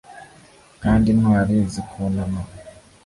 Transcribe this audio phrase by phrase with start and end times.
[0.83, 2.41] kandi intwari zikunama